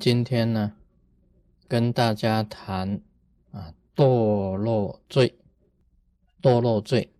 [0.00, 0.72] 今天呢，
[1.68, 3.02] 跟大家谈
[3.52, 5.34] 啊堕落罪。
[6.40, 7.12] 堕落罪，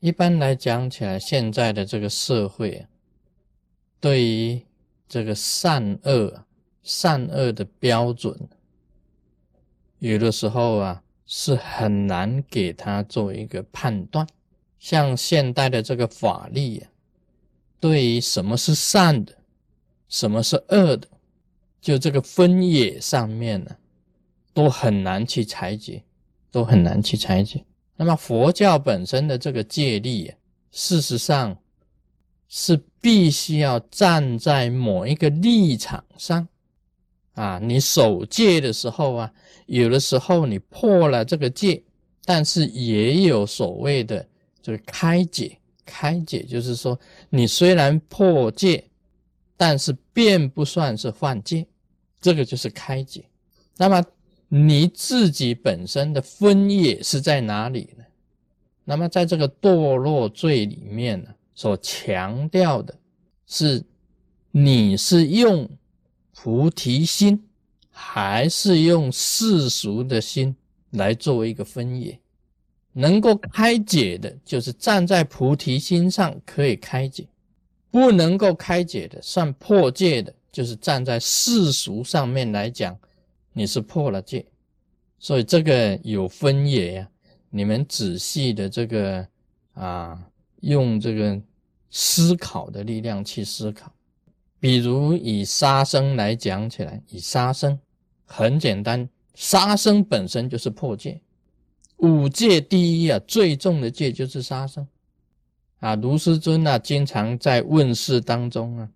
[0.00, 2.88] 一般来讲起来，现在的这个社会啊，
[4.00, 4.66] 对于
[5.08, 6.44] 这个善恶、
[6.82, 8.48] 善恶的标准，
[10.00, 14.26] 有的时候啊，是很难给他做一个判断。
[14.80, 16.90] 像现代的这个法律啊，
[17.78, 19.32] 对于什么是善的，
[20.08, 21.06] 什么是恶的。
[21.80, 23.70] 就这个分野上面呢，
[24.52, 26.02] 都很难去裁决，
[26.50, 27.64] 都很难去裁决。
[27.96, 30.32] 那么佛教本身的这个戒律，
[30.72, 31.56] 事实上
[32.48, 36.48] 是必须要站在某一个立场上
[37.34, 37.60] 啊。
[37.62, 39.32] 你守戒的时候啊，
[39.66, 41.82] 有的时候你破了这个戒，
[42.24, 44.28] 但是也有所谓的
[44.60, 45.58] 这个开解。
[45.86, 46.98] 开解就是说，
[47.30, 48.84] 你虽然破戒。
[49.58, 51.66] 但是并不算是犯戒，
[52.18, 53.26] 这个就是开解。
[53.76, 54.02] 那么
[54.48, 58.04] 你自己本身的分野是在哪里呢？
[58.84, 62.96] 那么在这个堕落罪里面呢，所强调的
[63.46, 63.84] 是
[64.50, 65.68] 你是用
[66.32, 67.44] 菩提心，
[67.90, 70.56] 还是用世俗的心
[70.92, 72.18] 来作为一个分野？
[72.92, 77.26] 能够开解的，就是站在菩提心上可以开解。
[77.90, 82.98] 不能够开解的，算破戒的，就是站在世俗上面来讲，
[83.52, 84.44] 你是破了戒，
[85.18, 87.08] 所以这个有分野呀。
[87.50, 89.26] 你们仔细的这个
[89.72, 90.22] 啊，
[90.60, 91.40] 用这个
[91.90, 93.90] 思考的力量去思考。
[94.60, 97.78] 比如以杀生来讲起来，以杀生
[98.26, 101.20] 很简单，杀生本身就是破戒，
[101.96, 104.86] 五戒第一啊，最重的戒就是杀生。
[105.80, 108.88] 啊，卢师尊啊，经常在问世当中啊，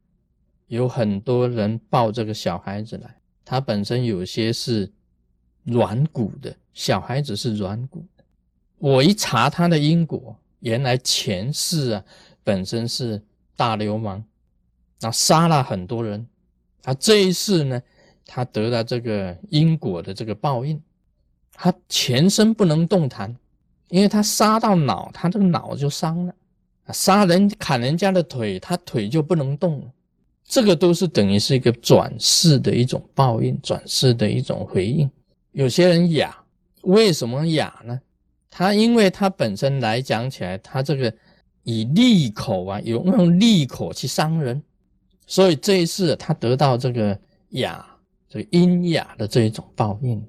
[0.66, 4.90] 有很多人抱这个小孩子来，他本身有些是
[5.62, 8.24] 软骨的，小孩子是软骨的。
[8.79, 12.05] 我一查他的因果，原来前世啊
[12.42, 13.23] 本身是
[13.55, 14.24] 大流氓，
[15.01, 16.27] 那杀了很多人，
[16.83, 17.80] 他这一世呢，
[18.27, 20.83] 他得了这个因果的这个报应，
[21.52, 23.36] 他全身不能动弹，
[23.89, 26.35] 因为他杀到脑，他这个脑就伤了。
[26.92, 29.86] 杀人砍人家的腿，他腿就不能动了。
[30.45, 35.11] 这个都是等于是一个转世的一种报应，转世的一种回应。
[35.53, 36.36] 有些人哑，
[36.83, 37.98] 为什么哑呢？
[38.51, 41.14] 他因为他本身来讲起来，他这个
[41.63, 44.63] 以利口啊，有用利口去伤人，
[45.27, 47.19] 所以这一次他得到这个
[47.51, 47.86] 哑，
[48.29, 50.23] 这个阴哑的这一种报应。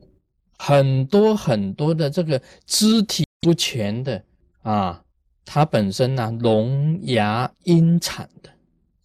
[0.58, 4.24] 很多很多的这个肢体不全的
[4.62, 5.04] 啊。
[5.46, 8.50] 他本身呢，聋哑阴惨的，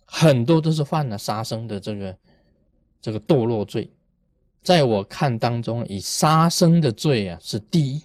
[0.05, 2.19] 很多都是犯了杀生的这个
[3.01, 3.91] 这个堕落罪。
[4.63, 8.03] 在我看当中，以杀生的罪啊是第一，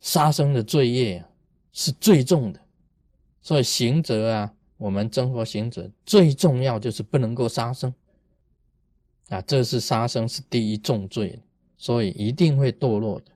[0.00, 1.28] 杀生的罪业啊
[1.72, 2.60] 是最重的。
[3.42, 7.92] 所以行者啊，我们真佛行者最重要就是不能够杀生
[9.28, 11.38] 啊，这是杀生是第一重罪，
[11.76, 13.26] 所以一定会堕落的。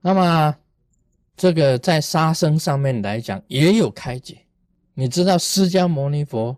[0.00, 0.56] 那么。
[1.36, 4.38] 这个在杀生上面来讲也有开解，
[4.94, 6.56] 你知道释迦牟尼佛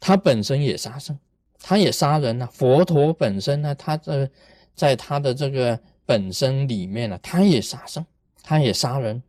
[0.00, 1.18] 他本身也杀生，
[1.60, 2.48] 他也杀人啊。
[2.52, 4.28] 佛陀本身呢，他这
[4.74, 8.04] 在他的这个本身里面呢，他也杀生，
[8.42, 9.22] 他也杀人。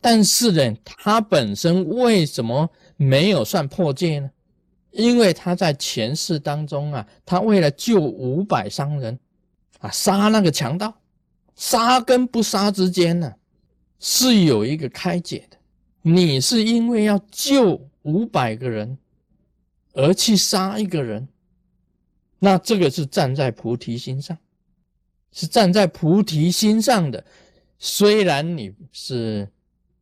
[0.00, 4.30] 但是呢，他本身为什么没有算破戒呢？
[4.90, 9.18] 因为他在前世当中啊，他为了救五百商人
[9.78, 10.92] 啊，杀那个强盗，
[11.54, 13.32] 杀跟不杀之间呢？
[14.04, 15.56] 是有一个开解的，
[16.02, 18.98] 你是因为要救五百个人
[19.92, 21.28] 而去杀一个人，
[22.40, 24.36] 那这个是站在菩提心上，
[25.30, 27.24] 是站在菩提心上的。
[27.78, 29.48] 虽然你是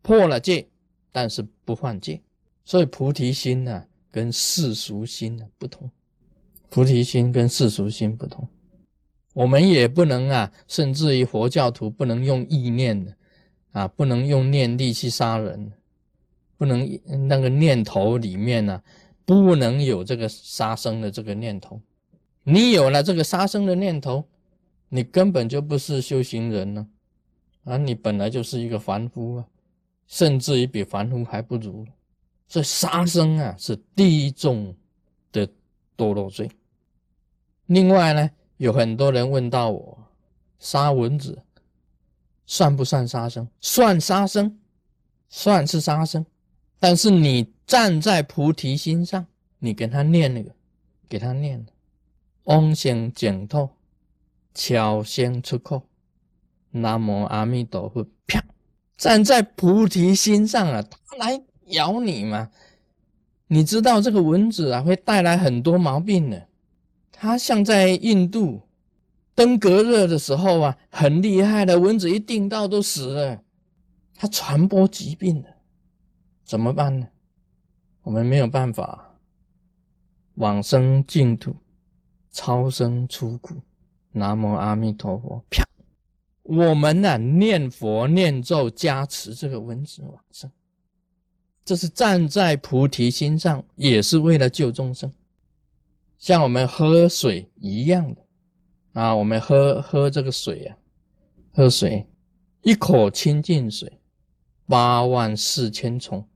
[0.01, 0.67] 破了戒，
[1.13, 2.23] 但是不犯戒，
[2.65, 5.91] 所以菩提心呢跟世俗心呢不同，
[6.71, 8.49] 菩提心跟世俗心不同。
[9.35, 13.15] 我们也不能啊，甚至于佛教徒不能用意念的。
[13.73, 15.73] 啊，不能用念力去杀人，
[16.57, 16.89] 不能
[17.29, 18.83] 那个念头里面呢，
[19.25, 21.81] 不能有这个杀生的这个念头。
[22.43, 24.25] 你有了这个杀生的念头，
[24.89, 26.89] 你根本就不是修行人呢，
[27.65, 29.47] 啊，你本来就是一个凡夫啊，
[30.07, 31.87] 甚至于比凡夫还不如。
[32.49, 34.75] 所以杀生啊，是第一重
[35.31, 35.47] 的
[35.97, 36.51] 堕落罪。
[37.67, 39.99] 另外呢，有很多人问到我，
[40.59, 41.41] 杀蚊子。
[42.51, 43.47] 算不算杀生？
[43.61, 44.59] 算杀生，
[45.29, 46.27] 算是杀生。
[46.81, 49.25] 但是你站在菩提心上，
[49.61, 50.51] 你跟他念那个，
[51.09, 51.65] 给他念
[52.43, 53.69] 往生净土，
[54.53, 55.85] 超生出口。
[56.73, 58.45] 南无阿弥陀佛，啪！
[58.97, 62.51] 站在菩提心上啊，他来咬你嘛？
[63.47, 66.49] 你知道这个蚊子啊，会带来很多毛病的。
[67.13, 68.63] 它像在印度
[69.41, 73.43] 登革热的时候啊，很厉害的蚊子一叮到都死了，
[74.15, 75.49] 它传播疾病的，
[76.45, 77.09] 怎么办呢？
[78.03, 79.19] 我们没有办法
[80.35, 81.57] 往生净土，
[82.31, 83.55] 超生出苦。
[84.13, 85.65] 南无阿弥陀佛，啪！
[86.43, 90.53] 我们呢，念佛念咒加持这个蚊子往生，
[91.65, 95.11] 这是站在菩提心上，也是为了救众生。
[96.19, 98.27] 像我们喝水一样的
[98.93, 100.77] 啊，我们喝喝这个水啊，
[101.53, 102.07] 喝水
[102.63, 104.01] 一口清净水，
[104.67, 106.27] 八万四千重。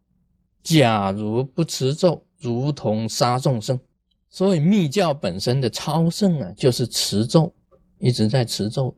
[0.62, 3.78] 假如不持咒，如同杀众生。
[4.30, 7.54] 所以密教本身的超胜啊，就是持咒，
[7.98, 8.96] 一直在持咒。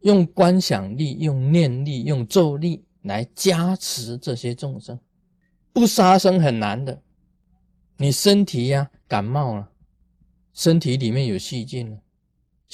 [0.00, 4.98] 用观想力、用念力、用咒力来加持这些众生，
[5.72, 7.00] 不杀生很难的。
[7.96, 9.70] 你身体呀感冒了，
[10.52, 11.98] 身体里面有细菌了，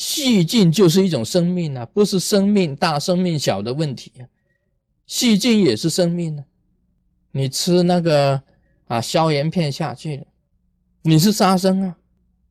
[0.00, 4.25] 细菌就是一种生命啊，不是生命大、生命小的问题啊，
[5.06, 6.44] 细菌也是生命啊。
[7.32, 8.43] 你吃那个
[8.87, 10.25] 啊消炎片下去了，
[11.02, 11.99] 你是杀生啊，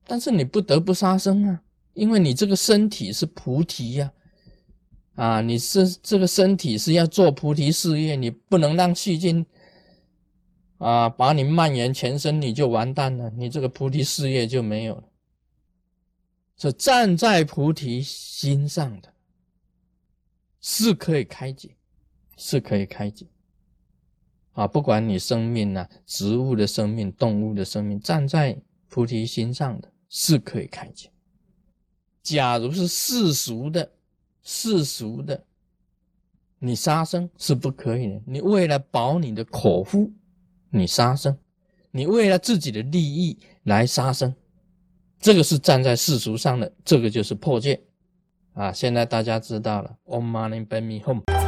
[0.05, 1.59] 但是你不得不杀生啊，
[1.95, 4.11] 因为你这个身体是菩提呀。
[5.15, 9.43] 啊，你是这个身体是要做菩提事业，你不能让细菌
[10.77, 15.03] 啊把你蔓延全身，你就完蛋了，你这个菩提事业就没有了。
[16.59, 19.11] 是站在菩提心上的，
[20.61, 21.75] 是可以开解，
[22.37, 23.25] 是可以开解。
[24.51, 31.09] 啊，不管你生命啊，植物的生命、动物的生命，站在菩提心上的，是可以开解。
[32.21, 33.93] 假如是世俗的。
[34.41, 35.45] 世俗的，
[36.57, 38.21] 你杀生是不可以的。
[38.25, 40.11] 你为了保你的口腹，
[40.69, 41.33] 你杀生；
[41.91, 44.33] 你为了自己的利益来杀生，
[45.19, 47.81] 这个是站在世俗上的，这个就是破戒
[48.53, 48.71] 啊！
[48.71, 51.38] 现在大家知道了，Om Mani p a m e Hum。